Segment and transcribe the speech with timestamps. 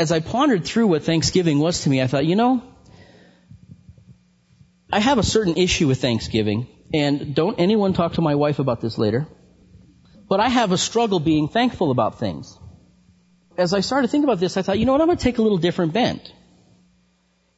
[0.00, 2.62] as I pondered through what Thanksgiving was to me, I thought, you know,
[4.90, 8.80] I have a certain issue with Thanksgiving, and don't anyone talk to my wife about
[8.80, 9.26] this later.
[10.26, 12.58] But I have a struggle being thankful about things.
[13.58, 15.22] As I started to think about this, I thought, you know what, I'm going to
[15.22, 16.32] take a little different bent.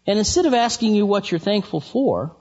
[0.05, 2.35] And instead of asking you what you're thankful for,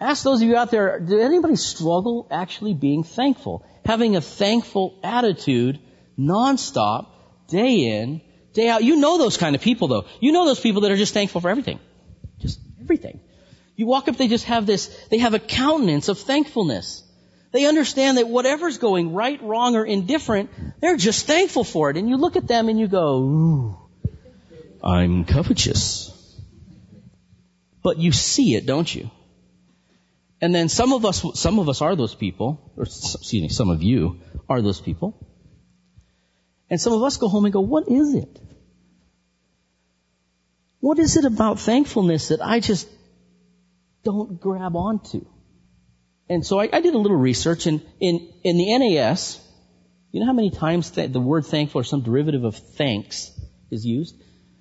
[0.00, 3.64] ask those of you out there, did anybody struggle actually being thankful?
[3.84, 5.78] Having a thankful attitude
[6.18, 7.06] nonstop,
[7.46, 8.20] day in,
[8.52, 8.84] day out.
[8.84, 10.06] You know those kind of people though.
[10.20, 11.78] You know those people that are just thankful for everything.
[12.38, 13.20] Just everything.
[13.76, 17.04] You walk up, they just have this, they have a countenance of thankfulness.
[17.52, 21.96] They understand that whatever's going right, wrong, or indifferent, they're just thankful for it.
[21.96, 23.78] And you look at them and you go, ooh,
[24.82, 26.10] I'm covetous.
[27.82, 29.10] But you see it, don't you?
[30.40, 33.70] And then some of us, some of us are those people, or excuse me, some
[33.70, 35.14] of you are those people.
[36.72, 38.40] And some of us go home and go, what is it?
[40.80, 42.88] What is it about thankfulness that I just
[44.02, 45.26] don't grab onto?
[46.30, 49.38] And so I, I did a little research and in, in the NAS,
[50.12, 53.38] you know how many times th- the word thankful or some derivative of thanks
[53.70, 54.16] is used?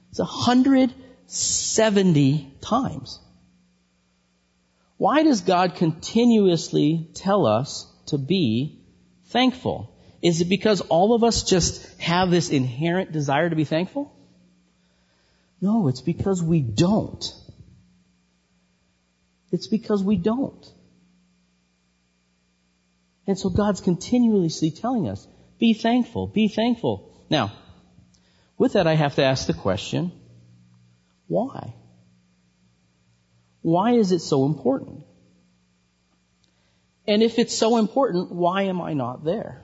[0.09, 3.21] It's 170 times.
[4.97, 8.81] Why does God continuously tell us to be
[9.27, 9.90] thankful?
[10.21, 14.15] Is it because all of us just have this inherent desire to be thankful?
[15.59, 17.33] No, it's because we don't.
[19.51, 20.71] It's because we don't.
[23.27, 25.27] And so God's continuously telling us,
[25.59, 27.11] be thankful, be thankful.
[27.29, 27.51] Now,
[28.57, 30.11] with that, I have to ask the question,
[31.27, 31.73] why?
[33.61, 35.03] Why is it so important?
[37.07, 39.63] And if it's so important, why am I not there?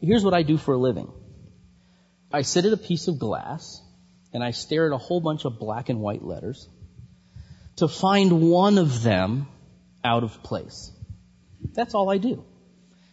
[0.00, 1.10] Here's what I do for a living.
[2.32, 3.82] I sit at a piece of glass
[4.32, 6.68] and I stare at a whole bunch of black and white letters
[7.76, 9.48] to find one of them
[10.04, 10.92] out of place.
[11.72, 12.44] That's all I do.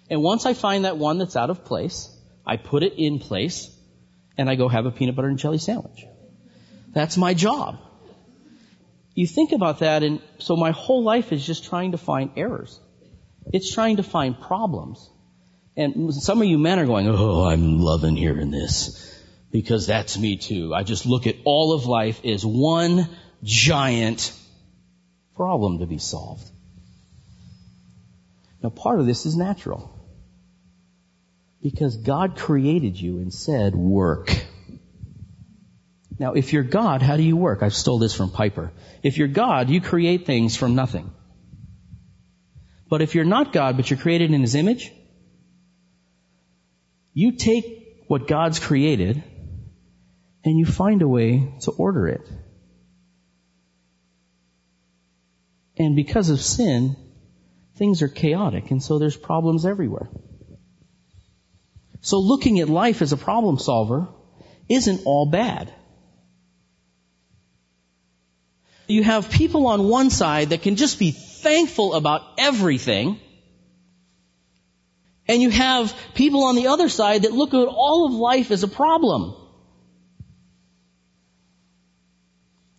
[0.09, 2.15] And once I find that one that's out of place,
[2.45, 3.71] I put it in place
[4.37, 6.05] and I go have a peanut butter and jelly sandwich.
[6.93, 7.79] That's my job.
[9.15, 12.79] You think about that and so my whole life is just trying to find errors.
[13.53, 15.09] It's trying to find problems.
[15.77, 19.01] And some of you men are going, oh, I'm loving hearing this.
[19.51, 20.73] Because that's me too.
[20.73, 23.07] I just look at all of life as one
[23.43, 24.33] giant
[25.35, 26.49] problem to be solved.
[28.61, 29.91] Now part of this is natural.
[31.61, 34.29] Because God created you and said, work.
[36.19, 37.63] Now if you're God, how do you work?
[37.63, 38.71] I stole this from Piper.
[39.03, 41.11] If you're God, you create things from nothing.
[42.89, 44.91] But if you're not God, but you're created in His image,
[47.15, 49.23] you take what God's created
[50.43, 52.29] and you find a way to order it.
[55.77, 56.95] And because of sin,
[57.77, 60.09] things are chaotic and so there's problems everywhere.
[62.01, 64.07] So looking at life as a problem solver
[64.69, 65.73] isn't all bad.
[68.87, 73.19] You have people on one side that can just be thankful about everything,
[75.27, 78.63] and you have people on the other side that look at all of life as
[78.63, 79.35] a problem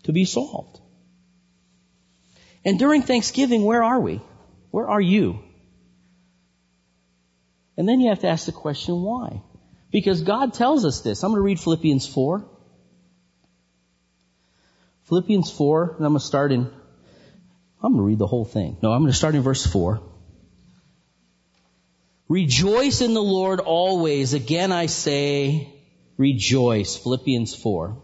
[0.05, 0.81] to be solved.
[2.65, 4.21] And during Thanksgiving, where are we?
[4.71, 5.41] Where are you?
[7.77, 9.43] And then you have to ask the question, why?
[9.91, 11.23] Because God tells us this.
[11.23, 12.45] I'm going to read Philippians 4.
[15.05, 16.69] Philippians 4, and I'm going to start in,
[17.83, 18.77] I'm going to read the whole thing.
[18.83, 20.01] No, I'm going to start in verse 4.
[22.29, 24.35] Rejoice in the Lord always.
[24.35, 25.73] Again I say,
[26.17, 26.97] rejoice.
[26.97, 28.03] Philippians 4.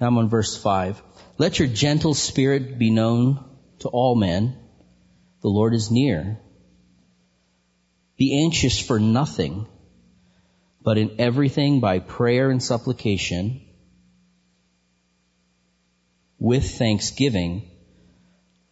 [0.00, 1.00] Now I'm on verse 5.
[1.38, 3.44] Let your gentle spirit be known
[3.80, 4.56] to all men.
[5.42, 6.40] The Lord is near.
[8.16, 9.66] Be anxious for nothing,
[10.82, 13.60] but in everything by prayer and supplication,
[16.38, 17.70] with thanksgiving,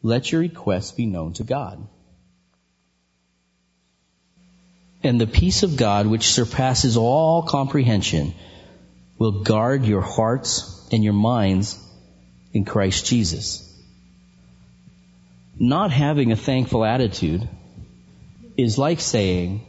[0.03, 1.87] let your requests be known to God.
[5.05, 8.35] And the peace of God, which surpasses all comprehension,
[9.19, 11.79] will guard your hearts and your minds
[12.53, 13.69] in Christ Jesus.
[15.59, 17.49] Not having a thankful attitude
[18.57, 19.67] is like saying,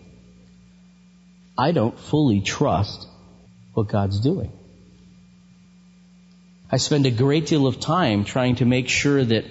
[1.58, 3.08] I don't fully trust
[3.74, 4.52] what God's doing.
[6.72, 9.46] I spend a great deal of time trying to make sure that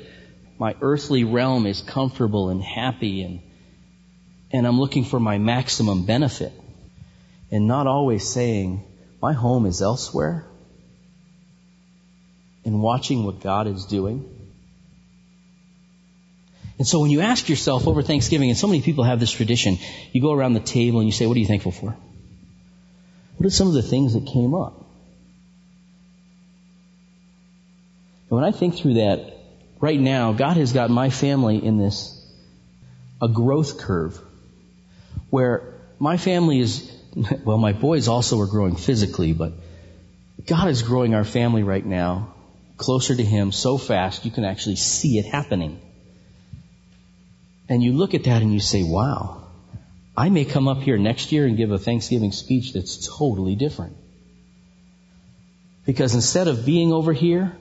[0.59, 3.41] my earthly realm is comfortable and happy and
[4.53, 6.53] and I'm looking for my maximum benefit
[7.51, 8.85] and not always saying,
[9.21, 10.45] my home is elsewhere
[12.65, 14.29] and watching what God is doing.
[16.79, 19.79] And so when you ask yourself over Thanksgiving, and so many people have this tradition,
[20.13, 21.97] you go around the table and you say, what are you thankful for?
[23.37, 24.79] What are some of the things that came up?
[28.31, 29.35] And when I think through that,
[29.81, 32.19] right now, God has got my family in this,
[33.21, 34.21] a growth curve,
[35.33, 35.63] where
[35.99, 36.93] my family is,
[37.45, 39.55] well, my boys also are growing physically, but
[40.47, 42.35] God is growing our family right now
[42.77, 45.81] closer to Him so fast you can actually see it happening.
[47.67, 49.45] And you look at that and you say, wow,
[50.15, 53.97] I may come up here next year and give a Thanksgiving speech that's totally different.
[55.87, 57.57] Because instead of being over here,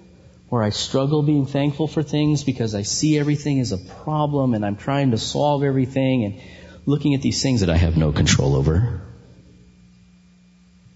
[0.49, 4.65] where I struggle being thankful for things because I see everything as a problem and
[4.65, 6.41] I'm trying to solve everything and
[6.85, 9.01] looking at these things that I have no control over.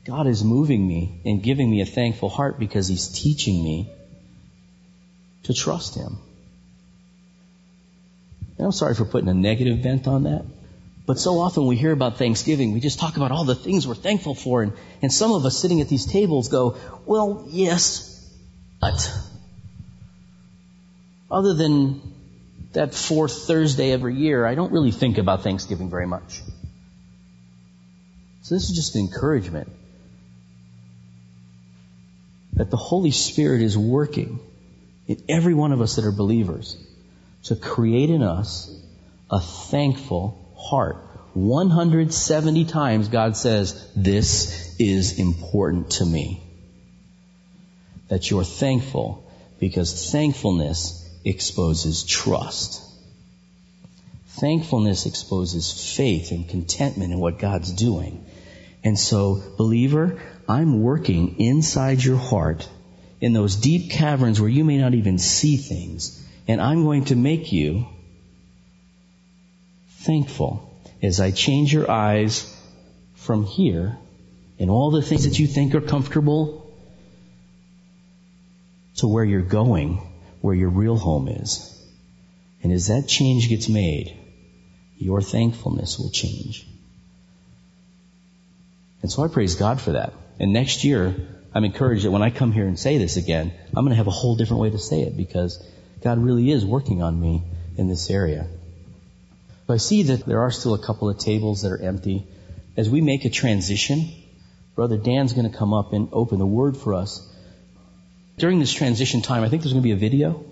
[0.06, 3.90] God is moving me and giving me a thankful heart because He's teaching me
[5.44, 6.18] to trust Him.
[8.58, 10.46] And I'm sorry for putting a negative bent on that.
[11.06, 13.94] But so often we hear about Thanksgiving, we just talk about all the things we're
[13.94, 14.74] thankful for, and,
[15.04, 18.12] and some of us sitting at these tables go, well, yes,
[18.82, 19.08] but
[21.30, 22.02] other than
[22.76, 26.42] that fourth Thursday every year, I don't really think about Thanksgiving very much.
[28.44, 29.72] So this is just encouragement
[32.54, 34.40] that the Holy Spirit is working
[35.08, 36.78] in every one of us that are believers
[37.44, 38.70] to create in us
[39.32, 40.98] a thankful heart.
[41.34, 46.42] 170 times God says, this is important to me.
[48.08, 49.24] That you're thankful
[49.60, 52.82] because thankfulness exposes trust.
[54.28, 58.24] Thankfulness exposes faith and contentment in what God's doing.
[58.84, 62.70] And so, believer, I'm working inside your heart
[63.20, 66.22] in those deep caverns where you may not even see things.
[66.48, 67.88] And I'm going to make you
[69.90, 72.56] thankful as I change your eyes
[73.16, 73.98] from here
[74.60, 76.72] and all the things that you think are comfortable
[78.98, 80.00] to where you're going
[80.46, 81.76] where your real home is.
[82.62, 84.16] And as that change gets made,
[84.96, 86.68] your thankfulness will change.
[89.02, 90.14] And so I praise God for that.
[90.40, 91.16] And next year,
[91.52, 94.06] I'm encouraged that when I come here and say this again, I'm going to have
[94.06, 95.64] a whole different way to say it because
[96.04, 97.42] God really is working on me
[97.76, 98.48] in this area.
[99.68, 102.28] I see that there are still a couple of tables that are empty.
[102.78, 104.12] As we make a transition,
[104.76, 107.28] Brother Dan's going to come up and open the word for us.
[108.38, 110.44] During this transition time, I think there's going to be a video.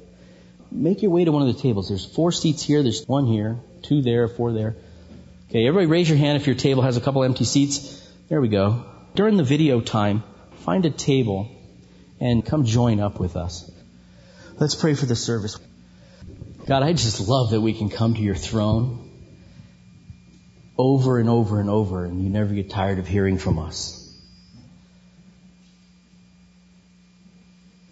[0.72, 1.90] Make your way to one of the tables.
[1.90, 2.82] There's four seats here.
[2.82, 4.76] There's one here, two there, four there.
[5.50, 8.02] Okay, everybody raise your hand if your table has a couple empty seats.
[8.30, 8.86] There we go.
[9.16, 10.24] During the video time,
[10.62, 11.52] find a table
[12.20, 13.70] and come join up with us.
[14.60, 15.60] Let's pray for the service.
[16.66, 19.12] God, I just love that we can come to your throne
[20.78, 24.03] over and over and over and you never get tired of hearing from us.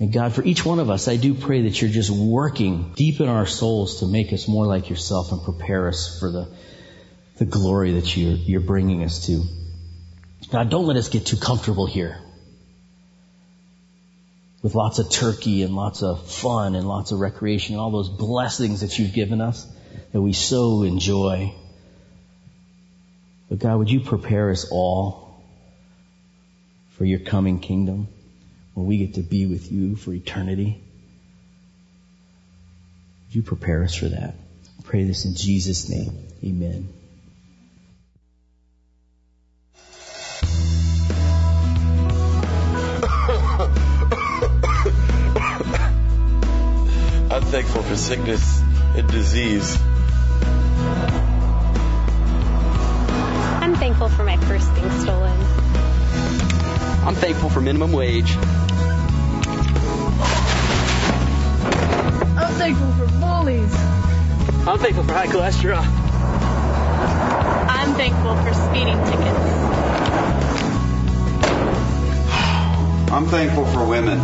[0.01, 3.21] And God, for each one of us, I do pray that you're just working deep
[3.21, 6.51] in our souls to make us more like yourself and prepare us for the,
[7.37, 9.43] the glory that you're, you're bringing us to.
[10.49, 12.19] God, don't let us get too comfortable here
[14.63, 18.09] with lots of turkey and lots of fun and lots of recreation and all those
[18.09, 19.71] blessings that you've given us
[20.13, 21.53] that we so enjoy.
[23.49, 25.39] But God, would you prepare us all
[26.93, 28.07] for your coming kingdom?
[28.73, 30.81] When we get to be with you for eternity.
[33.27, 34.35] Would you prepare us for that?
[34.79, 36.17] I pray this in Jesus' name.
[36.43, 36.89] Amen.
[47.31, 48.59] I'm thankful for sickness
[48.95, 49.77] and disease.
[53.61, 55.60] I'm thankful for my purse being stolen.
[57.03, 58.35] I'm thankful for minimum wage.
[62.37, 63.73] I'm thankful for bullies.
[64.67, 65.83] I'm thankful for high cholesterol.
[67.69, 69.51] I'm thankful for speeding tickets.
[73.11, 74.19] I'm thankful for women.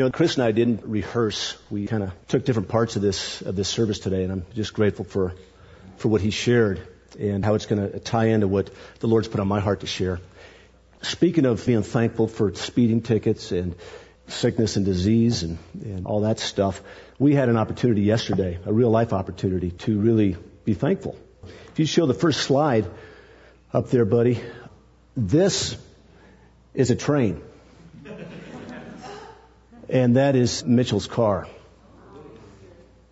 [0.00, 1.58] You know, Chris and I didn't rehearse.
[1.68, 4.72] We kind of took different parts of this of this service today, and I'm just
[4.72, 5.34] grateful for
[5.98, 6.80] for what he shared
[7.18, 9.86] and how it's going to tie into what the Lord's put on my heart to
[9.86, 10.18] share.
[11.02, 13.74] Speaking of being thankful for speeding tickets and
[14.26, 16.80] sickness and disease and, and all that stuff,
[17.18, 21.14] we had an opportunity yesterday, a real life opportunity to really be thankful.
[21.72, 22.86] If you show the first slide
[23.74, 24.40] up there, buddy,
[25.14, 25.76] this
[26.72, 27.42] is a train.
[29.90, 31.48] And that is Mitchell's car.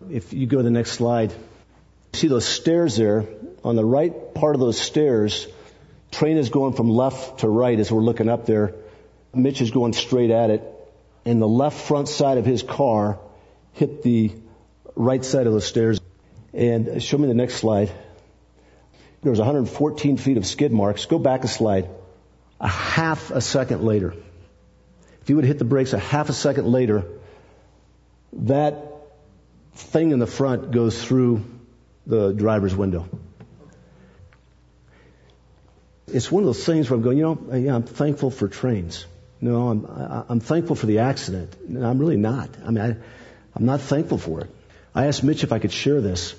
[0.09, 1.33] If you go to the next slide,
[2.13, 3.27] see those stairs there.
[3.65, 5.45] On the right part of those stairs,
[6.09, 8.75] train is going from left to right as we're looking up there.
[9.33, 10.63] Mitch is going straight at it.
[11.25, 13.19] And the left front side of his car
[13.73, 14.31] hit the
[14.95, 15.99] right side of the stairs.
[16.53, 17.91] And show me the next slide.
[19.21, 21.05] There was 114 feet of skid marks.
[21.05, 21.89] Go back a slide.
[22.61, 24.15] A half a second later.
[25.29, 27.05] If you would hit the brakes a half a second later,
[28.33, 28.83] that
[29.75, 31.45] thing in the front goes through
[32.07, 33.07] the driver's window.
[36.07, 39.05] It's one of those things where I'm going, you know, yeah, I'm thankful for trains.
[39.39, 39.85] No, I'm,
[40.29, 41.55] I'm thankful for the accident.
[41.79, 42.49] I'm really not.
[42.65, 42.95] I mean, I,
[43.55, 44.49] I'm not thankful for it.
[44.95, 46.33] I asked Mitch if I could share this.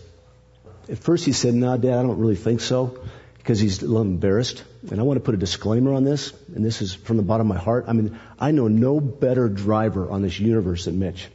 [0.89, 2.99] At first he said, no, Dad, I don't really think so
[3.41, 4.63] because he's a little embarrassed.
[4.91, 7.51] And I want to put a disclaimer on this, and this is from the bottom
[7.51, 7.87] of my heart.
[7.89, 11.29] I mean, I know no better driver on this universe than Mitch.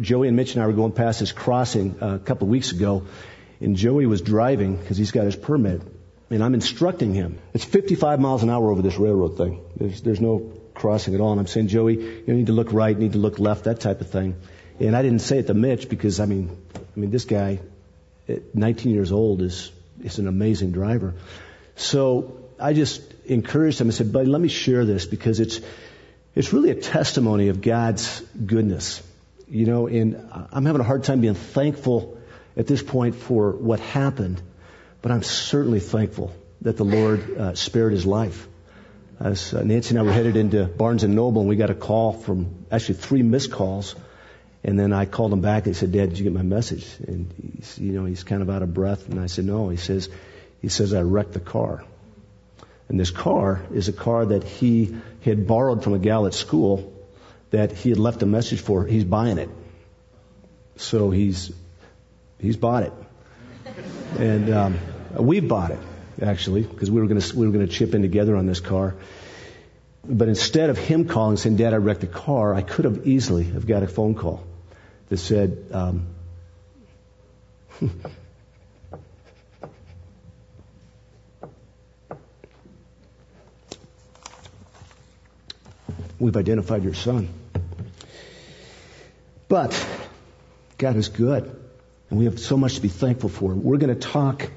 [0.00, 2.72] Joey and Mitch and I were going past this crossing uh, a couple of weeks
[2.72, 3.06] ago,
[3.60, 5.82] and Joey was driving because he's got his permit,
[6.30, 7.38] and I'm instructing him.
[7.54, 9.60] It's 55 miles an hour over this railroad thing.
[9.76, 11.32] There's, there's no crossing at all.
[11.32, 13.80] And I'm saying, Joey, you need to look right, you need to look left, that
[13.80, 14.36] type of thing.
[14.80, 17.60] And I didn't say it to Mitch because, I mean, I mean, this guy,
[18.28, 21.14] at 19 years old, is, is an amazing driver.
[21.76, 25.60] So I just encouraged him and said, buddy, let me share this because it's,
[26.34, 29.02] it's really a testimony of God's goodness.
[29.48, 32.18] You know, and I'm having a hard time being thankful
[32.56, 34.42] at this point for what happened,
[35.00, 38.46] but I'm certainly thankful that the Lord uh, spared his life.
[39.20, 41.74] As uh, Nancy and I were headed into Barnes and Noble, and we got a
[41.74, 43.94] call from actually three missed calls,
[44.64, 47.32] and then I called him back and said, "Dad, did you get my message?" And
[47.56, 50.08] he's, you know, he's kind of out of breath, and I said, "No." He says,
[50.60, 51.84] "He says I wrecked the car."
[52.88, 56.92] And this car is a car that he had borrowed from a gal at school
[57.50, 58.84] that he had left a message for.
[58.84, 59.50] He's buying it.
[60.76, 61.52] So he's,
[62.38, 62.92] he's bought it.
[64.18, 64.78] And, um,
[65.18, 65.78] we bought it,
[66.22, 68.94] actually, because we were gonna, we were gonna chip in together on this car.
[70.04, 73.06] But instead of him calling and saying, Dad, I wrecked the car, I could have
[73.06, 74.47] easily have got a phone call
[75.08, 76.06] that said, um,
[86.18, 87.28] We've identified your son.
[89.46, 89.86] But
[90.76, 91.44] God is good,
[92.10, 93.54] and we have so much to be thankful for.
[93.54, 94.50] We're going to talk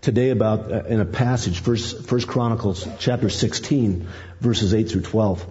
[0.00, 4.08] today about uh, in a passage, First, First Chronicles chapter 16,
[4.40, 5.46] verses 8 through 12.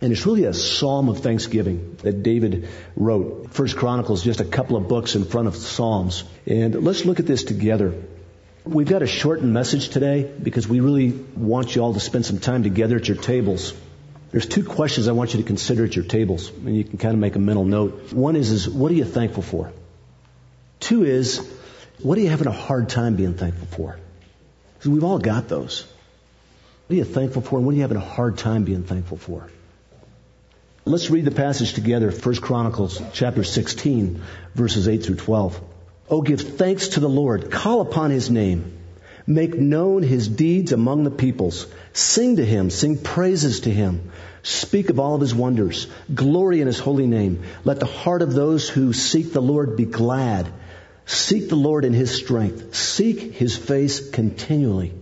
[0.00, 3.54] And it's really a psalm of thanksgiving that David wrote.
[3.54, 6.24] First Chronicles, just a couple of books in front of Psalms.
[6.46, 7.94] And let's look at this together.
[8.64, 12.40] We've got a shortened message today because we really want you all to spend some
[12.40, 13.72] time together at your tables.
[14.32, 17.14] There's two questions I want you to consider at your tables, and you can kind
[17.14, 18.12] of make a mental note.
[18.12, 19.72] One is, is what are you thankful for?
[20.80, 21.38] Two is,
[22.02, 23.98] what are you having a hard time being thankful for?
[24.74, 25.86] Because we've all got those.
[26.86, 29.16] What are you thankful for, and what are you having a hard time being thankful
[29.16, 29.48] for?
[30.88, 34.22] Let's read the passage together, 1 Chronicles chapter 16,
[34.54, 35.60] verses 8 through 12.
[36.08, 37.50] Oh, give thanks to the Lord.
[37.50, 38.78] Call upon his name.
[39.26, 41.66] Make known his deeds among the peoples.
[41.92, 42.70] Sing to him.
[42.70, 44.12] Sing praises to him.
[44.44, 45.88] Speak of all of his wonders.
[46.14, 47.42] Glory in his holy name.
[47.64, 50.46] Let the heart of those who seek the Lord be glad.
[51.04, 52.76] Seek the Lord in his strength.
[52.76, 54.92] Seek his face continually.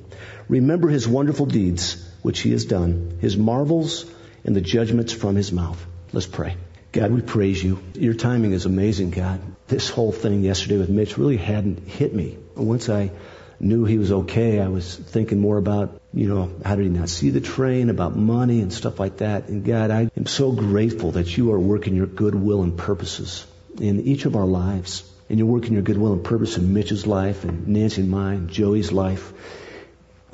[0.49, 4.07] Remember his wonderful deeds, which he has done, his marvels
[4.45, 5.85] and the judgments from his mouth.
[6.13, 6.57] Let's pray.
[6.93, 7.81] God, we praise you.
[7.95, 9.41] Your timing is amazing, God.
[9.67, 12.39] This whole thing yesterday with Mitch really hadn't hit me.
[12.55, 13.11] Once I
[13.59, 17.09] knew he was okay, I was thinking more about, you know, how did he not
[17.09, 19.49] see the train, about money and stuff like that.
[19.49, 23.47] And God, I am so grateful that you are working your goodwill and purposes
[23.81, 25.11] in each of our lives.
[25.29, 28.93] And you're working your goodwill and purpose in Mitch's life and Nancy and mine, Joey's
[28.93, 29.33] life.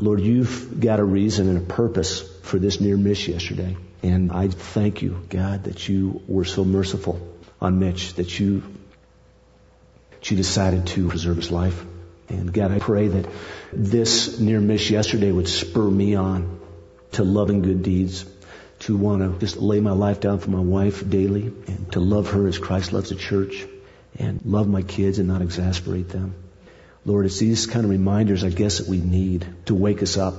[0.00, 3.76] Lord, you've got a reason and a purpose for this near miss yesterday.
[4.02, 7.20] And I thank you, God, that you were so merciful
[7.60, 8.62] on Mitch, that you,
[10.12, 11.84] that you decided to preserve his life.
[12.30, 13.28] And God, I pray that
[13.74, 16.60] this near miss yesterday would spur me on
[17.12, 18.24] to loving good deeds,
[18.80, 22.30] to want to just lay my life down for my wife daily, and to love
[22.30, 23.66] her as Christ loves the church,
[24.18, 26.34] and love my kids and not exasperate them.
[27.04, 30.34] Lord, it's these kind of reminders, I guess, that we need to wake us up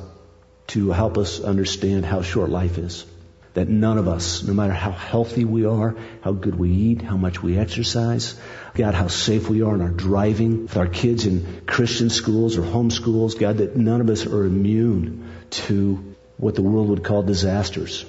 [0.68, 3.06] to help us understand how short life is.
[3.53, 7.18] That none of us, no matter how healthy we are, how good we eat, how
[7.18, 8.39] much we exercise,
[8.75, 12.63] God, how safe we are in our driving, with our kids in Christian schools or
[12.63, 17.24] home schools, God, that none of us are immune to what the world would call
[17.24, 18.06] disasters.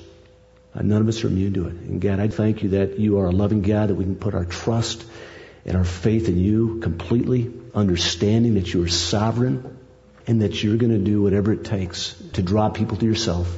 [0.74, 1.74] Uh, none of us are immune to it.
[1.74, 4.34] And God, I thank you that you are a loving God, that we can put
[4.34, 5.04] our trust
[5.66, 9.78] and our faith in you completely, understanding that you are sovereign
[10.26, 13.52] and that you're going to do whatever it takes to draw people to yourself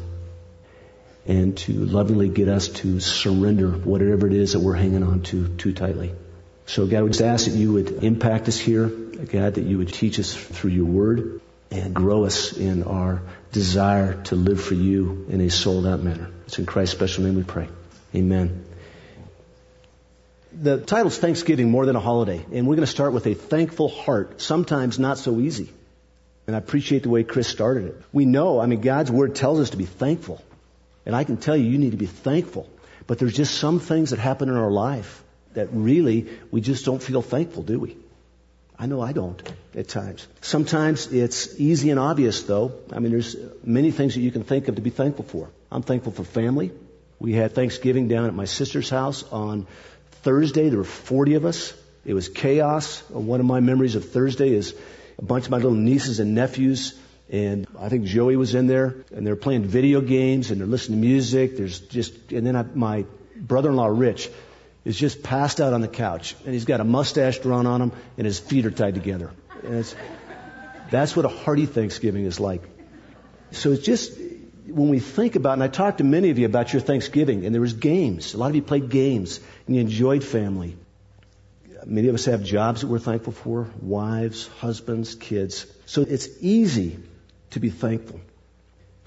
[1.26, 5.48] and to lovingly get us to surrender whatever it is that we're hanging on to
[5.56, 6.14] too tightly.
[6.66, 8.86] So God, we just ask that you would impact us here.
[8.88, 11.40] God, that you would teach us through your word
[11.70, 16.30] and grow us in our desire to live for you in a sold out manner.
[16.46, 17.68] It's in Christ's special name we pray.
[18.14, 18.63] Amen.
[20.56, 23.88] The title's Thanksgiving more than a holiday, and we're going to start with a thankful
[23.88, 25.72] heart, sometimes not so easy.
[26.46, 28.02] And I appreciate the way Chris started it.
[28.12, 30.42] We know, I mean, God's Word tells us to be thankful.
[31.06, 32.68] And I can tell you, you need to be thankful.
[33.06, 35.22] But there's just some things that happen in our life
[35.54, 37.96] that really we just don't feel thankful, do we?
[38.78, 39.40] I know I don't
[39.76, 40.26] at times.
[40.40, 42.72] Sometimes it's easy and obvious though.
[42.92, 45.48] I mean, there's many things that you can think of to be thankful for.
[45.70, 46.72] I'm thankful for family.
[47.20, 49.66] We had Thanksgiving down at my sister's house on
[50.24, 50.68] Thursday.
[50.68, 51.72] There were 40 of us.
[52.04, 53.00] It was chaos.
[53.08, 54.74] One of my memories of Thursday is
[55.18, 56.94] a bunch of my little nieces and nephews
[57.30, 61.00] and I think Joey was in there, and they're playing video games, and they're listening
[61.00, 61.56] to music.
[61.56, 64.30] There's just, and then I, my brother-in-law Rich
[64.84, 67.92] is just passed out on the couch, and he's got a mustache drawn on him,
[68.18, 69.30] and his feet are tied together.
[70.90, 72.62] That's what a hearty Thanksgiving is like.
[73.52, 74.12] So it's just
[74.74, 77.54] when we think about, and I talked to many of you about your Thanksgiving, and
[77.54, 78.34] there was games.
[78.34, 80.76] A lot of you played games, and you enjoyed family.
[81.86, 85.66] Many of us have jobs that we're thankful for, wives, husbands, kids.
[85.86, 86.98] So it's easy
[87.50, 88.20] to be thankful.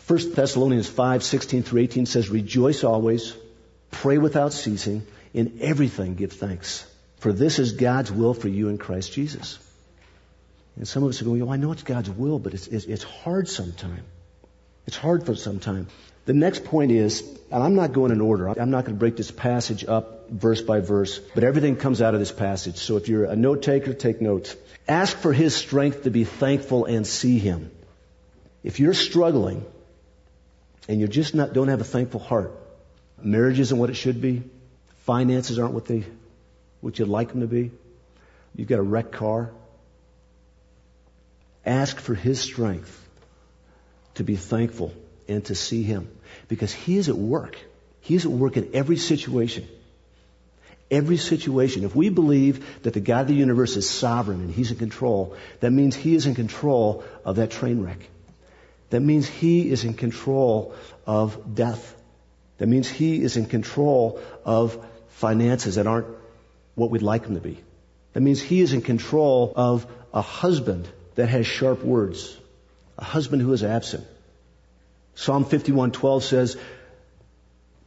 [0.07, 3.35] 1 Thessalonians 5, 16 through 18 says, Rejoice always,
[3.91, 6.85] pray without ceasing, in everything give thanks.
[7.17, 9.59] For this is God's will for you in Christ Jesus.
[10.77, 12.85] And some of us are going, well, I know it's God's will, but it's, it's,
[12.85, 14.03] it's hard sometimes.
[14.87, 15.87] It's hard for some time.
[16.25, 17.21] The next point is,
[17.51, 18.47] and I'm not going in order.
[18.49, 22.13] I'm not going to break this passage up verse by verse, but everything comes out
[22.13, 22.77] of this passage.
[22.77, 24.55] So if you're a note taker, take notes.
[24.87, 27.71] Ask for His strength to be thankful and see Him.
[28.63, 29.65] If you're struggling
[30.89, 32.53] and you just not, don't have a thankful heart,
[33.21, 34.43] marriage isn't what it should be,
[35.05, 36.05] finances aren't what they,
[36.81, 37.71] what you'd like them to be,
[38.55, 39.51] you've got a wrecked car,
[41.65, 43.06] ask for His strength
[44.17, 44.93] to be thankful
[45.27, 46.09] and to see Him
[46.47, 47.57] because He is at work.
[48.01, 49.67] He is at work in every situation.
[50.89, 51.83] Every situation.
[51.83, 55.35] If we believe that the God of the universe is sovereign and He's in control,
[55.59, 57.99] that means He is in control of that train wreck.
[58.89, 60.73] That means He is in control
[61.05, 61.93] of death.
[62.57, 66.07] That means He is in control of finances that aren't
[66.75, 67.57] what we'd like them to be.
[68.13, 72.37] That means He is in control of a husband that has sharp words.
[72.97, 74.05] A husband who is absent.
[75.15, 76.57] Psalm 51:12 says,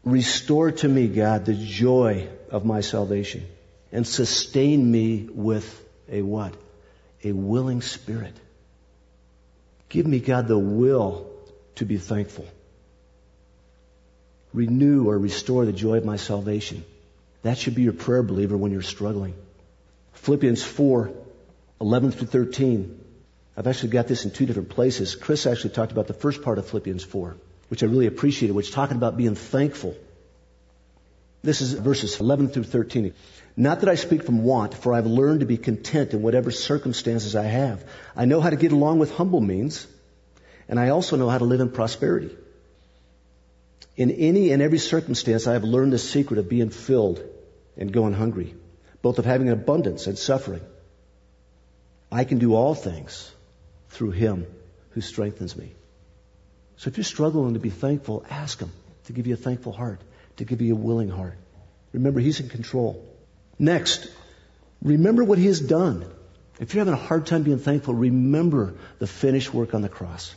[0.05, 3.45] "Restore to me, God, the joy of my salvation,
[3.93, 5.67] and sustain me with
[6.09, 6.55] a what?
[7.25, 8.35] A willing spirit."
[9.89, 11.27] Give me, God, the will
[11.77, 12.47] to be thankful.
[14.53, 16.85] Renew or restore the joy of my salvation.
[17.43, 19.35] That should be your prayer, believer, when you're struggling.
[20.13, 21.11] Philippians 4,
[21.81, 23.00] 11 through 13.
[23.61, 25.15] I've actually got this in two different places.
[25.15, 27.37] Chris actually talked about the first part of Philippians 4,
[27.69, 29.95] which I really appreciated, which is talking about being thankful.
[31.43, 33.13] This is verses 11 through 13.
[33.59, 37.37] Not that I speak from want, for I've learned to be content in whatever circumstances
[37.37, 37.85] I have.
[38.17, 39.87] I know how to get along with humble means,
[40.67, 42.35] and I also know how to live in prosperity.
[43.95, 47.23] In any and every circumstance, I have learned the secret of being filled
[47.77, 48.55] and going hungry,
[49.03, 50.63] both of having abundance and suffering.
[52.11, 53.31] I can do all things
[53.91, 54.47] through Him
[54.91, 55.73] who strengthens me.
[56.77, 58.73] So if you're struggling to be thankful, ask Him
[59.05, 60.01] to give you a thankful heart,
[60.39, 61.37] to give you a willing heart.
[61.93, 63.05] Remember, He's in control.
[63.59, 64.09] Next,
[64.83, 66.07] remember what He has done.
[66.59, 70.35] If you're having a hard time being thankful, remember the finished work on the cross.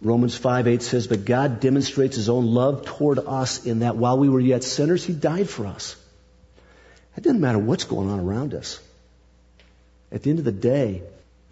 [0.00, 4.18] Romans 5 8 says, But God demonstrates His own love toward us in that while
[4.18, 5.96] we were yet sinners, He died for us.
[7.16, 8.80] It doesn't matter what's going on around us.
[10.12, 11.02] At the end of the day,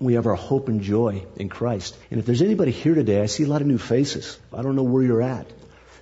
[0.03, 1.97] we have our hope and joy in Christ.
[2.11, 4.39] And if there's anybody here today, I see a lot of new faces.
[4.53, 5.47] I don't know where you're at.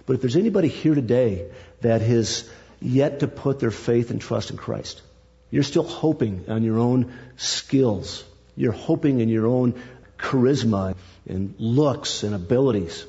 [0.06, 1.50] But if there's anybody here today
[1.82, 2.48] that has
[2.80, 5.02] yet to put their faith and trust in Christ,
[5.50, 8.24] you're still hoping on your own skills.
[8.56, 9.80] You're hoping in your own
[10.18, 10.94] charisma
[11.28, 13.04] and looks and abilities.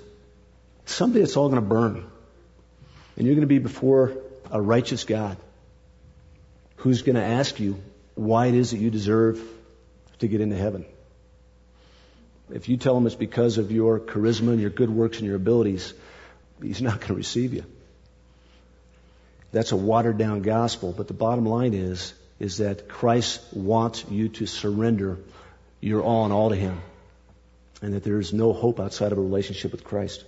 [0.85, 2.05] Someday it's all going to burn.
[3.15, 4.17] And you're going to be before
[4.49, 5.37] a righteous God
[6.77, 7.81] who's going to ask you
[8.15, 9.41] why it is that you deserve
[10.21, 10.85] to get into heaven.
[12.49, 15.35] If you tell him it's because of your charisma and your good works and your
[15.35, 15.93] abilities,
[16.61, 17.65] he's not going to receive you.
[19.51, 24.29] That's a watered down gospel, but the bottom line is, is that Christ wants you
[24.29, 25.19] to surrender
[25.79, 26.81] your all in all to him.
[27.81, 30.23] And that there is no hope outside of a relationship with Christ.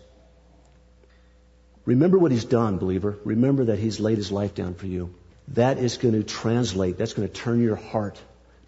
[1.86, 3.18] Remember what he's done, believer.
[3.26, 5.14] Remember that he's laid his life down for you.
[5.50, 8.20] That is going to translate, that's going to turn your heart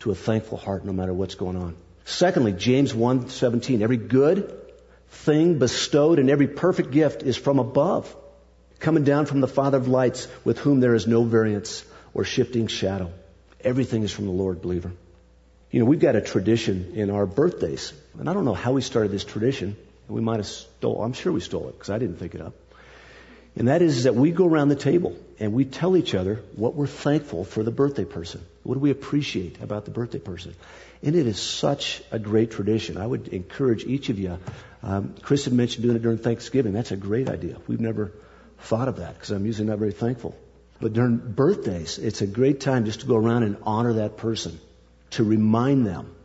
[0.06, 1.76] to a thankful heart no matter what's going on.
[2.06, 4.54] Secondly, James 1:17, every good
[5.10, 8.16] thing bestowed and every perfect gift is from above,
[8.80, 12.68] coming down from the Father of lights, with whom there is no variance or shifting
[12.68, 13.10] shadow.
[13.62, 14.92] Everything is from the Lord, believer.
[15.72, 18.82] You know, we've got a tradition in our birthdays, and I don't know how we
[18.82, 19.76] started this tradition.
[20.08, 22.54] We might have stole, I'm sure we stole it because I didn't think it up.
[23.56, 26.76] And that is that we go around the table and we tell each other what
[26.76, 28.42] we're thankful for the birthday person.
[28.66, 30.56] What do we appreciate about the birthday person?
[31.04, 32.98] And it is such a great tradition.
[32.98, 34.40] I would encourage each of you.
[34.82, 36.74] Um, Chris had mentioned doing it during Thanksgiving.
[36.74, 37.58] That's a great idea.
[37.68, 38.12] We've never
[38.62, 40.36] thought of that because I'm usually not very thankful.
[40.82, 44.60] But during birthdays, it's a great time just to go around and honor that person,
[45.12, 46.16] to remind them.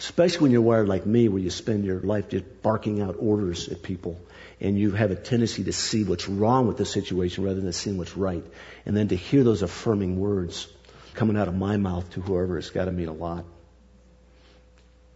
[0.00, 3.70] Especially when you're wired like me, where you spend your life just barking out orders
[3.70, 4.20] at people
[4.60, 7.96] and you have a tendency to see what's wrong with the situation rather than seeing
[7.96, 8.44] what's right.
[8.84, 10.68] And then to hear those affirming words
[11.14, 13.44] coming out of my mouth to whoever, it's got to mean a lot.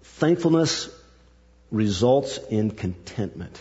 [0.02, 0.88] Thankfulness
[1.70, 3.60] results in contentment.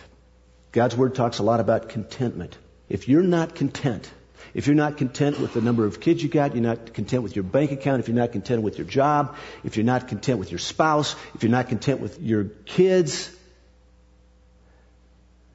[0.71, 2.58] God's Word talks a lot about contentment.
[2.89, 4.10] If you're not content,
[4.54, 7.36] if you're not content with the number of kids you got, you're not content with
[7.36, 10.52] your bank account, if you're not content with your job, if you're not content with
[10.52, 13.36] your spouse, if you're not content with your kids,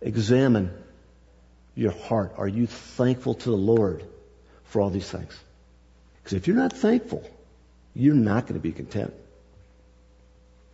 [0.01, 0.71] Examine
[1.75, 2.33] your heart.
[2.37, 4.05] Are you thankful to the Lord
[4.65, 5.39] for all these things?
[6.31, 7.29] Because if you're not thankful,
[7.93, 9.13] you're not going to be content.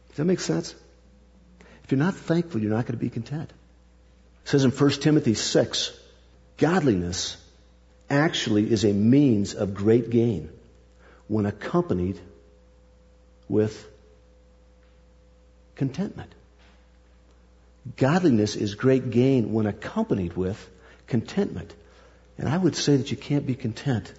[0.09, 0.75] Does that make sense?
[1.83, 3.49] If you're not thankful, you're not going to be content.
[4.45, 5.99] It says in 1 Timothy 6,
[6.59, 7.39] godliness
[8.11, 10.51] actually is a means of great gain
[11.27, 12.21] when accompanied
[13.49, 13.89] with
[15.75, 16.35] contentment.
[17.97, 20.69] Godliness is great gain when accompanied with
[21.07, 21.73] contentment.
[22.37, 24.13] And I would say that you can't be content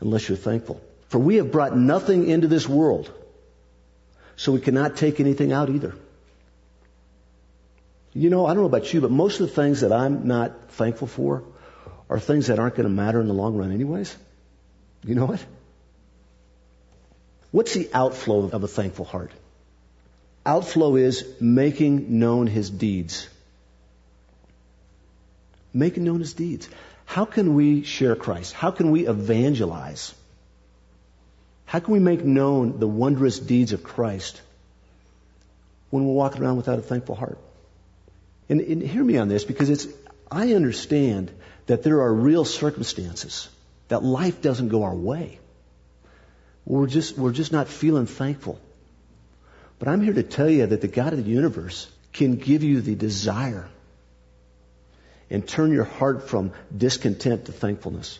[0.00, 0.80] unless you're thankful.
[1.08, 3.10] For we have brought nothing into this world,
[4.36, 5.94] so we cannot take anything out either.
[8.12, 10.70] You know, I don't know about you, but most of the things that I'm not
[10.70, 11.42] thankful for
[12.08, 14.16] are things that aren't going to matter in the long run anyways.
[15.04, 15.44] You know what?
[17.50, 19.30] What's the outflow of a thankful heart?
[20.46, 23.28] Outflow is making known his deeds.
[25.72, 26.68] Making known his deeds.
[27.04, 28.52] How can we share Christ?
[28.52, 30.14] How can we evangelize?
[31.66, 34.40] How can we make known the wondrous deeds of Christ
[35.90, 37.38] when we're walking around without a thankful heart?
[38.48, 39.86] And, and hear me on this because it's,
[40.30, 41.30] I understand
[41.66, 43.48] that there are real circumstances
[43.88, 45.38] that life doesn't go our way.
[46.64, 48.58] We're just, we're just not feeling thankful.
[49.78, 52.80] But I'm here to tell you that the God of the universe can give you
[52.80, 53.68] the desire
[55.30, 58.18] and turn your heart from discontent to thankfulness.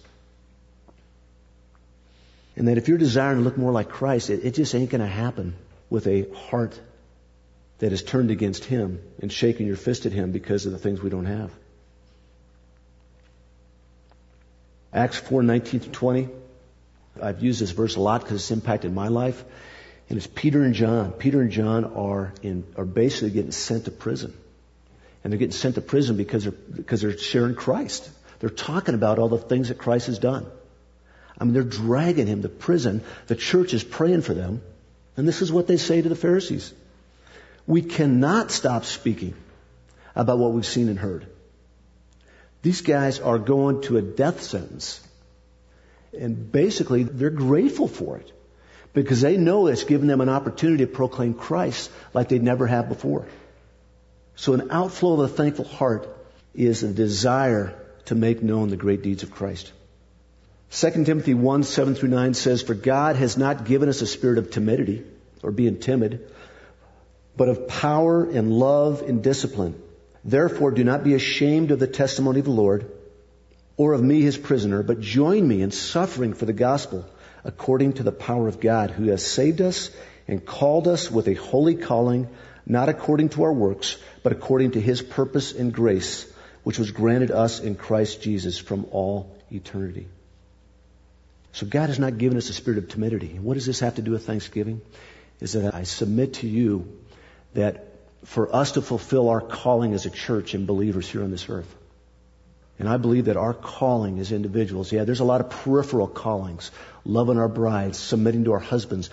[2.57, 5.01] And that if you're desiring to look more like Christ, it, it just ain't going
[5.01, 5.55] to happen
[5.91, 6.79] with a heart
[7.79, 11.03] that is turned against Him and shaking your fist at Him because of the things
[11.03, 11.51] we don't have.
[14.93, 16.29] Acts 4, 19 to 20.
[17.21, 19.45] I've used this verse a lot because it's impacted my life.
[20.09, 21.13] And it's Peter and John.
[21.13, 24.35] Peter and John are in, are basically getting sent to prison.
[25.25, 28.09] And they're getting sent to prison because they're, because they're sharing Christ.
[28.41, 30.47] They're talking about all the things that Christ has done.
[31.39, 33.03] I mean, they're dragging him to prison.
[33.27, 34.63] The church is praying for them.
[35.17, 36.73] And this is what they say to the Pharisees.
[37.67, 39.35] We cannot stop speaking
[40.15, 41.27] about what we've seen and heard.
[42.63, 45.01] These guys are going to a death sentence.
[46.19, 48.31] And basically, they're grateful for it
[48.93, 52.89] because they know it's given them an opportunity to proclaim Christ like they never have
[52.89, 53.27] before.
[54.37, 56.09] So an outflow of a thankful heart
[56.55, 57.75] is a desire
[58.07, 59.73] to make known the great deeds of Christ.
[60.71, 64.39] 2 Timothy 1, 7 through 9 says, For God has not given us a spirit
[64.39, 65.05] of timidity
[65.43, 66.29] or being timid,
[67.37, 69.81] but of power and love and discipline.
[70.25, 72.91] Therefore do not be ashamed of the testimony of the Lord
[73.77, 77.05] or of me his prisoner, but join me in suffering for the gospel
[77.45, 79.91] according to the power of God who has saved us
[80.27, 82.29] and called us with a holy calling,
[82.67, 86.27] not according to our works, but according to his purpose and grace,
[86.63, 90.09] which was granted us in Christ Jesus from all eternity.
[91.53, 93.39] So God has not given us a spirit of timidity.
[93.39, 94.81] What does this have to do with Thanksgiving?
[95.41, 96.99] Is that I submit to you
[97.53, 97.87] that
[98.25, 101.73] for us to fulfill our calling as a church and believers here on this earth,
[102.79, 106.73] and I believe that our calling as individuals, yeah, there's a lot of peripheral callings.
[107.05, 109.11] Loving our brides, submitting to our husbands,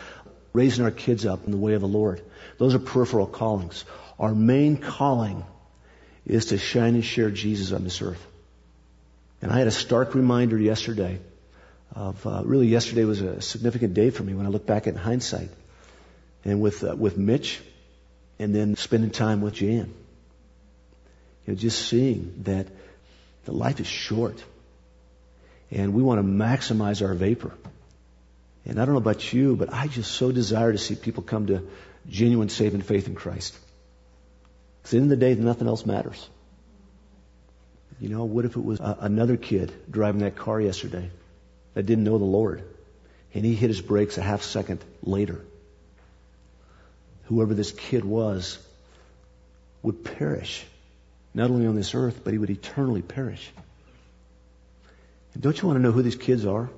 [0.53, 2.21] raising our kids up in the way of the Lord.
[2.57, 3.85] Those are peripheral callings.
[4.19, 5.43] Our main calling
[6.25, 8.25] is to shine and share Jesus on this earth.
[9.41, 11.19] And I had a stark reminder yesterday
[11.95, 14.95] of, uh, really yesterday was a significant day for me when I look back in
[14.95, 15.49] hindsight.
[16.43, 17.61] And with, uh, with Mitch,
[18.39, 19.93] and then spending time with Jan.
[21.45, 22.67] You know, just seeing that
[23.45, 24.43] the life is short.
[25.69, 27.53] And we want to maximize our vapor.
[28.65, 31.47] And I don't know about you, but I just so desire to see people come
[31.47, 31.67] to
[32.07, 33.57] genuine saving faith in Christ.
[34.81, 36.29] Because at the end of the day, nothing else matters.
[37.99, 41.09] You know, what if it was a, another kid driving that car yesterday
[41.73, 42.63] that didn't know the Lord?
[43.33, 45.41] And he hit his brakes a half second later.
[47.25, 48.57] Whoever this kid was
[49.83, 50.65] would perish.
[51.33, 53.49] Not only on this earth, but he would eternally perish.
[55.33, 56.69] And don't you want to know who these kids are?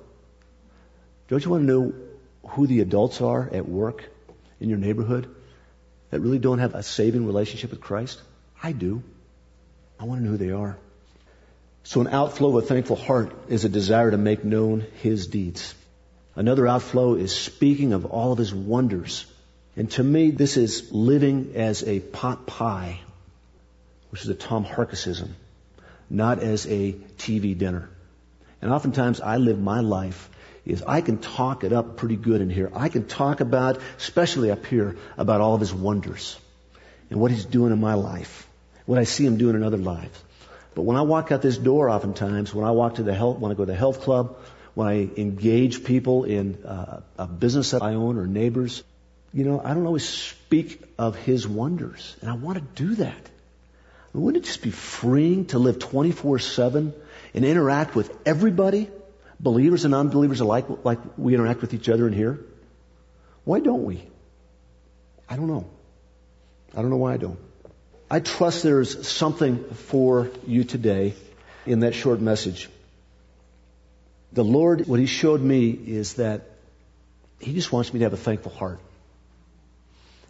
[1.34, 1.94] Don't you want to know
[2.50, 4.04] who the adults are at work
[4.60, 5.28] in your neighborhood
[6.10, 8.22] that really don't have a saving relationship with Christ?
[8.62, 9.02] I do.
[9.98, 10.78] I want to know who they are.
[11.82, 15.74] So an outflow of a thankful heart is a desire to make known His deeds.
[16.36, 19.26] Another outflow is speaking of all of His wonders.
[19.74, 23.00] And to me, this is living as a pot pie
[24.10, 25.30] which is a Tom Harkisism,
[26.08, 27.90] not as a TV dinner.
[28.62, 30.30] And oftentimes I live my life
[30.66, 32.70] is I can talk it up pretty good in here.
[32.74, 36.38] I can talk about, especially up here, about all of his wonders
[37.10, 38.48] and what he's doing in my life,
[38.86, 40.22] what I see him doing in other lives.
[40.74, 43.52] But when I walk out this door, oftentimes, when I walk to the health, when
[43.52, 44.36] I go to the health club,
[44.74, 48.82] when I engage people in uh, a business that I own or neighbors,
[49.32, 52.16] you know, I don't always speak of his wonders.
[52.20, 53.30] And I want to do that.
[54.12, 56.92] Wouldn't it just be freeing to live 24-7
[57.34, 58.88] and interact with everybody,
[59.40, 62.40] believers and unbelievers alike, like we interact with each other in here?
[63.44, 64.02] Why don't we?
[65.28, 65.66] I don't know.
[66.76, 67.38] I don't know why I don't.
[68.10, 71.14] I trust there's something for you today
[71.66, 72.68] in that short message.
[74.32, 76.42] The Lord, what He showed me is that
[77.38, 78.80] He just wants me to have a thankful heart.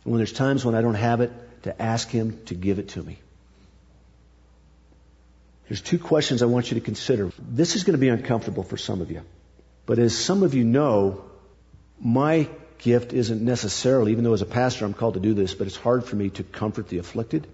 [0.05, 2.91] And when there's times when I don't have it, to ask Him to give it
[2.91, 3.19] to me.
[5.69, 7.33] There's two questions I want you to consider.
[7.39, 9.23] This is going to be uncomfortable for some of you.
[9.87, 11.25] But as some of you know,
[12.01, 12.49] my
[12.79, 15.77] gift isn't necessarily, even though as a pastor I'm called to do this, but it's
[15.77, 17.47] hard for me to comfort the afflicted.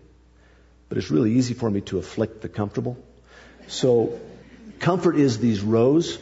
[0.88, 2.96] But it's really easy for me to afflict the comfortable.
[3.68, 4.18] So
[4.80, 6.18] comfort is these rows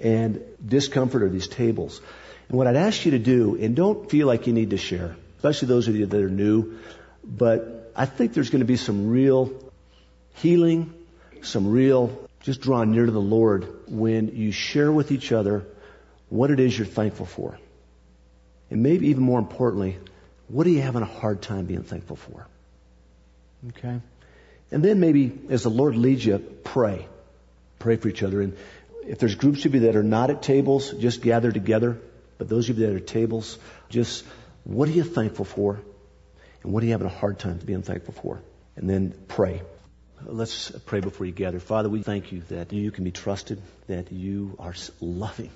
[0.00, 2.00] and discomfort are these tables.
[2.48, 5.16] And what I'd ask you to do, and don't feel like you need to share,
[5.36, 6.78] especially those of you that are new,
[7.22, 9.67] but I think there's going to be some real
[10.38, 10.92] healing,
[11.42, 15.66] some real just draw near to the Lord when you share with each other
[16.28, 17.58] what it is you're thankful for.
[18.70, 19.98] And maybe even more importantly,
[20.48, 22.46] what are you having a hard time being thankful for?
[23.68, 24.00] Okay?
[24.70, 27.06] And then maybe as the Lord leads you, pray.
[27.78, 28.40] Pray for each other.
[28.40, 28.56] And
[29.06, 31.98] if there's groups of you that are not at tables, just gather together.
[32.36, 34.24] But those of you that are at tables, just
[34.64, 35.80] what are you thankful for?
[36.62, 38.40] And what are you having a hard time being thankful for?
[38.76, 39.62] And then pray.
[40.24, 41.60] Let's pray before you gather.
[41.60, 45.50] Father, we thank you that you can be trusted, that you are loving,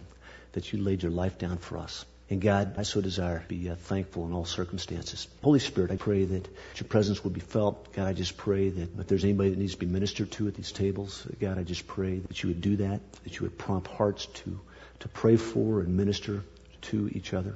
[0.52, 2.04] that you laid your life down for us.
[2.30, 5.28] And God, I so desire to be uh, thankful in all circumstances.
[5.42, 7.92] Holy Spirit, I pray that your presence would be felt.
[7.92, 10.54] God, I just pray that if there's anybody that needs to be ministered to at
[10.54, 13.88] these tables, God, I just pray that you would do that, that you would prompt
[13.88, 14.58] hearts to,
[15.00, 16.42] to pray for and minister
[16.82, 17.54] to each other.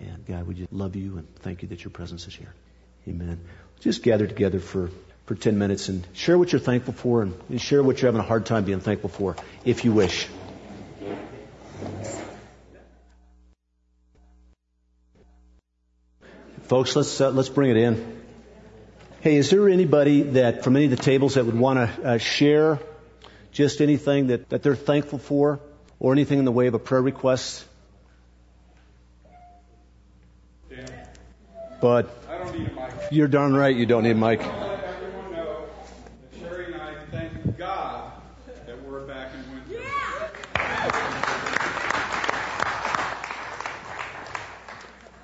[0.00, 2.52] And God, we just love you and thank you that your presence is here.
[3.08, 3.40] Amen.
[3.80, 4.90] Just gather together for
[5.28, 8.26] for 10 minutes and share what you're thankful for and share what you're having a
[8.26, 10.26] hard time being thankful for, if you wish.
[16.62, 18.22] Folks, let's uh, let's bring it in.
[19.20, 22.18] Hey, is there anybody that from any of the tables that would want to uh,
[22.18, 22.78] share
[23.52, 25.60] just anything that, that they're thankful for,
[26.00, 27.66] or anything in the way of a prayer request?
[31.82, 32.10] But
[33.10, 34.67] you're darn right you don't need a mic.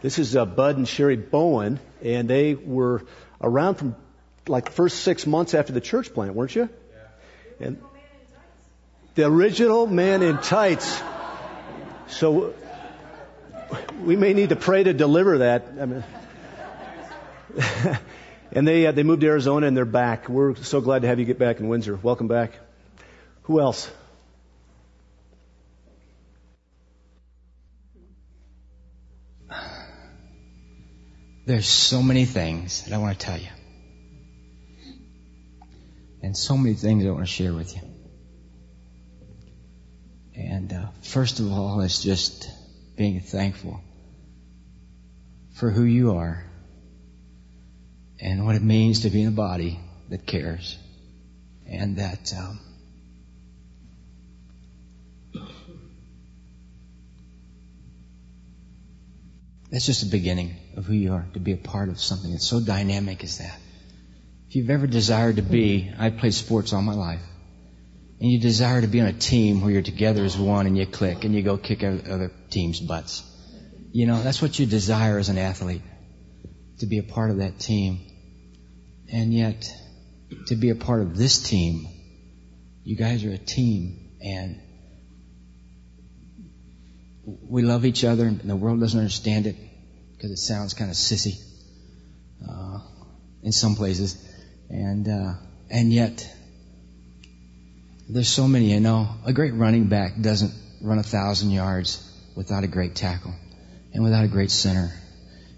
[0.05, 3.07] This is uh, Bud and Sherry Bowen, and they were
[3.41, 3.97] around from
[4.47, 6.69] like the first six months after the church plant, weren't you?
[7.59, 7.67] Yeah.
[7.67, 7.83] And
[9.15, 11.03] the original man in tights.
[12.09, 12.53] So
[14.03, 15.69] we may need to pray to deliver that.
[15.81, 16.05] I mean,
[18.53, 20.29] and they uh, they moved to Arizona and they're back.
[20.29, 21.97] We're so glad to have you get back in Windsor.
[21.97, 22.53] Welcome back.
[23.45, 23.91] Who else?
[31.47, 33.49] There's so many things that I want to tell you.
[36.23, 37.83] And so many things I want to share with you.
[40.35, 42.49] And uh, first of all, it's just
[42.97, 43.81] being thankful
[45.53, 46.45] for who you are
[48.21, 49.79] and what it means to be in a body
[50.09, 50.79] that cares
[51.67, 52.59] and that um,
[59.71, 62.47] that's just the beginning of who you are to be a part of something that's
[62.47, 63.59] so dynamic as that.
[64.49, 67.23] If you've ever desired to be, I played sports all my life,
[68.21, 70.87] and you desire to be on a team where you're together as one and you
[70.87, 73.23] click and you go kick other teams' butts.
[73.93, 75.83] You know, that's what you desire as an athlete,
[76.79, 78.01] to be a part of that team.
[79.13, 79.65] And yet,
[80.47, 81.87] to be a part of this team,
[82.83, 84.61] you guys are a team and
[87.27, 89.57] we love each other and the world doesn't understand it
[90.25, 91.39] because it sounds kind of sissy
[92.49, 92.79] uh,
[93.43, 94.17] in some places.
[94.71, 95.35] And, uh,
[95.69, 96.27] and yet,
[98.09, 102.03] there's so many, you know, a great running back doesn't run a thousand yards
[102.35, 103.35] without a great tackle
[103.93, 104.91] and without a great center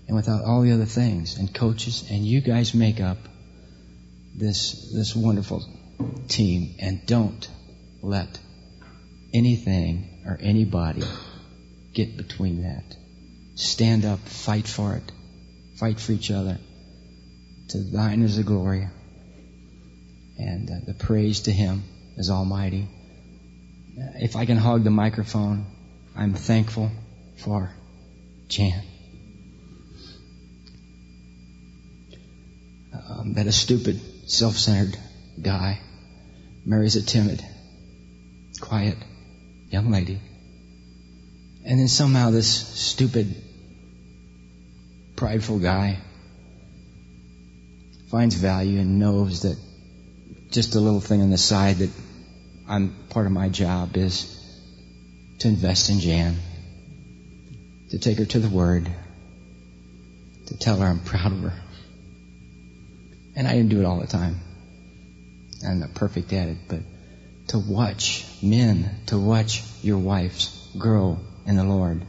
[0.08, 3.18] and without all the other things and coaches and you guys make up
[4.36, 5.64] this, this wonderful
[6.26, 7.48] team and don't
[8.02, 8.36] let
[9.32, 11.04] anything or anybody
[11.94, 13.05] get between that.
[13.56, 15.12] Stand up, fight for it,
[15.76, 16.58] fight for each other.
[17.68, 18.88] To thine is the glory
[20.38, 21.82] and uh, the praise to Him
[22.16, 22.88] is Almighty.
[23.96, 25.66] If I can hog the microphone,
[26.14, 26.90] I'm thankful
[27.38, 27.70] for
[28.48, 28.82] Jan.
[32.92, 34.98] Um, that a stupid, self-centered
[35.40, 35.80] guy
[36.64, 37.44] marries a timid,
[38.60, 38.96] quiet
[39.70, 40.20] young lady.
[41.64, 43.42] And then somehow this stupid,
[45.16, 45.98] prideful guy
[48.10, 49.56] finds value and knows that
[50.50, 51.90] just a little thing on the side that
[52.68, 54.32] I'm part of my job is
[55.38, 56.36] to invest in Jan,
[57.90, 58.90] to take her to the Word,
[60.46, 61.52] to tell her I'm proud of her.
[63.34, 64.40] And I didn't do it all the time.
[65.66, 66.80] I'm not perfect at it, but
[67.48, 72.02] to watch men, to watch your wives grow in the Lord,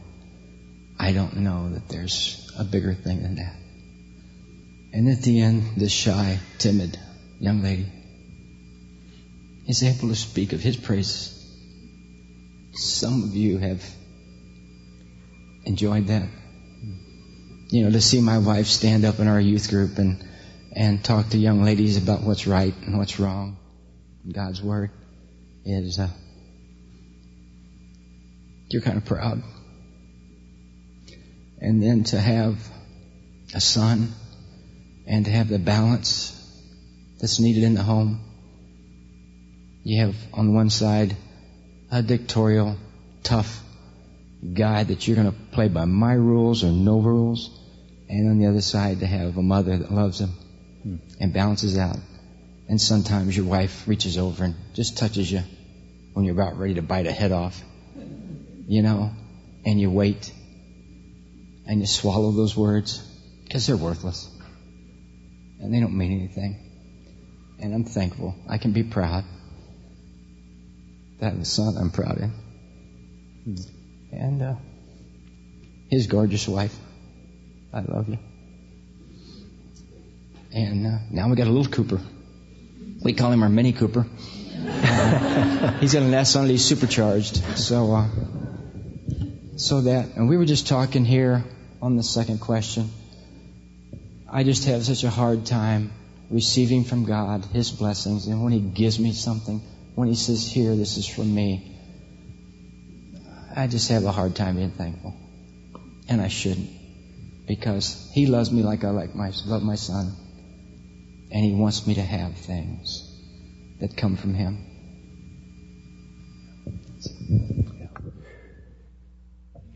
[0.98, 3.54] I don't know that there's a bigger thing than that.
[4.92, 6.98] And at the end, this shy, timid
[7.38, 7.86] young lady
[9.66, 11.34] is able to speak of His praises.
[12.72, 13.84] Some of you have
[15.64, 16.28] enjoyed that.
[17.70, 20.26] You know, to see my wife stand up in our youth group and,
[20.74, 23.58] and talk to young ladies about what's right and what's wrong
[24.32, 24.90] God's Word
[25.64, 26.08] is, uh,
[28.70, 29.42] you're kind of proud.
[31.60, 32.56] And then to have
[33.54, 34.12] a son
[35.06, 36.34] and to have the balance
[37.20, 38.20] that's needed in the home
[39.88, 41.16] you have on one side
[41.90, 42.76] a dictatorial,
[43.22, 43.62] tough
[44.52, 47.58] guy that you're going to play by my rules or no rules.
[48.06, 50.28] And on the other side, to have a mother that loves him
[50.82, 50.96] hmm.
[51.20, 51.96] and balances out.
[52.68, 55.40] And sometimes your wife reaches over and just touches you
[56.12, 57.62] when you're about ready to bite a head off.
[58.66, 59.10] You know,
[59.64, 60.30] and you wait
[61.68, 62.98] and you swallow those words
[63.44, 64.28] because they're worthless
[65.60, 66.64] and they don't mean anything.
[67.60, 68.34] And I'm thankful.
[68.48, 69.24] I can be proud
[71.20, 72.30] that son I'm proud of.
[74.12, 74.54] And uh,
[75.90, 76.76] his gorgeous wife.
[77.72, 78.18] I love you.
[80.52, 82.00] And uh, now we got a little Cooper.
[83.02, 84.02] We call him our Mini Cooper.
[85.80, 86.48] He's got an S on.
[86.48, 87.36] He's supercharged.
[87.58, 88.08] So, uh,
[89.56, 91.44] so that, and we were just talking here
[91.80, 92.90] on the second question.
[94.30, 95.92] I just have such a hard time
[96.30, 99.62] receiving from God His blessings, and when He gives me something,
[99.98, 101.74] when he says, Here, this is from me,
[103.56, 105.12] I just have a hard time being thankful.
[106.08, 106.70] And I shouldn't.
[107.48, 110.12] Because he loves me like I like my, love my son.
[111.32, 113.10] And he wants me to have things
[113.80, 114.64] that come from him.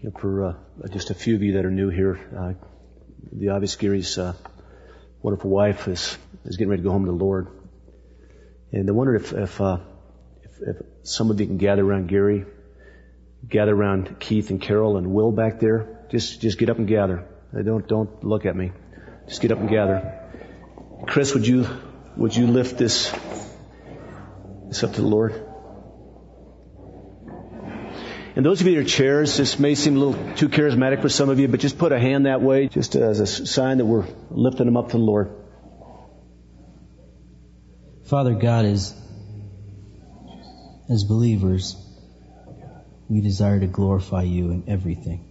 [0.03, 0.55] You know, for uh,
[0.91, 2.53] just a few of you that are new here, uh,
[3.33, 4.35] the obvious Gary's uh,
[5.23, 7.47] wonderful wife is is getting ready to go home to the Lord,
[8.73, 9.79] and I wonder if if, uh,
[10.43, 12.45] if, if some of you can gather around Gary,
[13.49, 16.05] gather around Keith and Carol and Will back there.
[16.11, 17.25] Just just get up and gather.
[17.57, 18.73] Uh, Don't don't look at me.
[19.29, 20.19] Just get up and gather.
[21.07, 21.65] Chris, would you
[22.17, 23.15] would you lift this
[24.67, 25.52] this up to the Lord?
[28.35, 31.11] And those of you that are chairs, this may seem a little too charismatic for
[31.11, 33.85] some of you, but just put a hand that way, just as a sign that
[33.85, 35.31] we're lifting them up to the Lord.
[38.07, 38.95] Father God, as,
[40.91, 41.77] as believers,
[43.09, 45.29] we desire to glorify you in everything.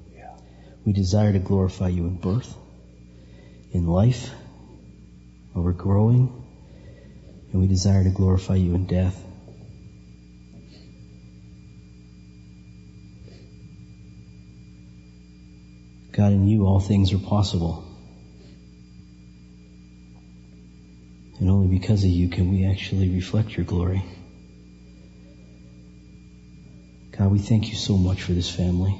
[0.85, 2.55] We desire to glorify you in birth,
[3.71, 4.29] in life,
[5.53, 6.43] where we're growing,
[7.51, 9.19] and we desire to glorify you in death.
[16.11, 17.85] God, in you all things are possible.
[21.39, 24.03] And only because of you can we actually reflect your glory.
[27.17, 28.95] God, we thank you so much for this family.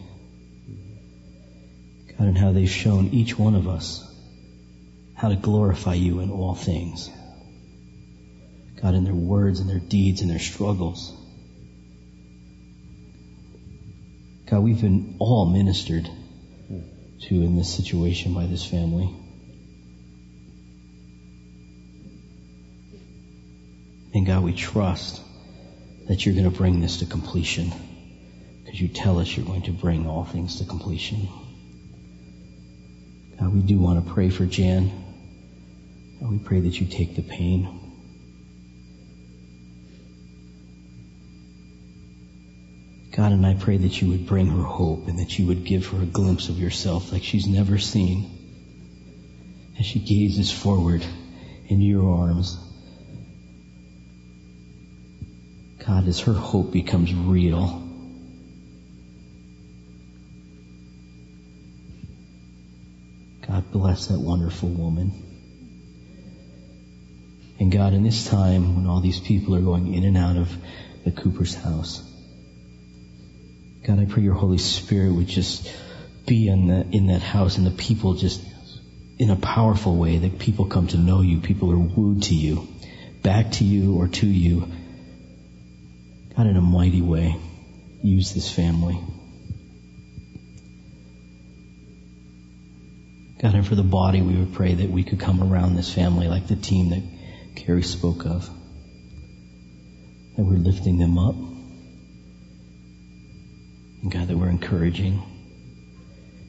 [2.18, 4.07] God, and how they've shown each one of us
[5.22, 7.12] how to glorify you in all things.
[8.82, 11.14] God, in their words and their deeds and their struggles.
[14.47, 16.09] God, we've been all ministered
[17.22, 19.14] to in this situation by this family.
[24.14, 25.22] And God, we trust
[26.08, 27.72] that you're going to bring this to completion
[28.64, 31.28] because you tell us you're going to bring all things to completion.
[33.40, 34.92] God, we do want to pray for Jan.
[36.20, 37.91] God, we pray that you take the pain.
[43.12, 45.86] God, and I pray that you would bring her hope and that you would give
[45.88, 48.38] her a glimpse of yourself like she's never seen
[49.78, 51.05] as she gazes forward
[51.68, 52.57] into your arms.
[55.86, 57.86] God, as her hope becomes real,
[63.45, 65.12] God bless that wonderful woman.
[67.59, 70.55] And God, in this time when all these people are going in and out of
[71.03, 72.07] the Cooper's house,
[73.84, 75.72] God, I pray your Holy Spirit would just
[76.28, 78.42] be in that, in that house and the people just
[79.18, 81.40] in a powerful way that people come to know you.
[81.40, 82.68] People are wooed to you,
[83.24, 84.68] back to you or to you.
[86.38, 87.36] God, in a mighty way,
[88.04, 89.00] use this family.
[93.42, 96.28] God, and for the body, we would pray that we could come around this family
[96.28, 97.02] like the team that
[97.56, 98.48] Carrie spoke of.
[100.38, 101.36] That we're lifting them up.
[104.10, 105.22] God, that we're encouraging.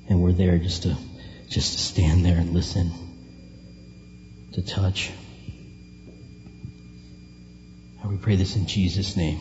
[0.09, 0.97] And we're there just to,
[1.49, 2.91] just to stand there and listen.
[4.55, 5.11] To touch.
[8.03, 9.41] And we pray this in Jesus' name.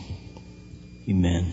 [1.10, 1.52] Amen.